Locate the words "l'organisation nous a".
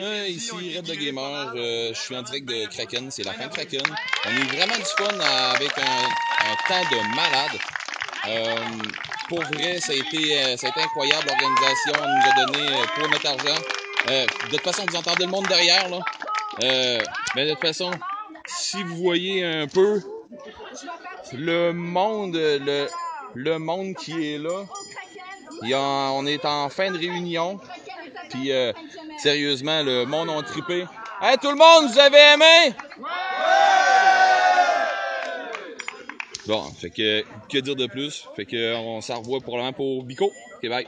11.26-12.46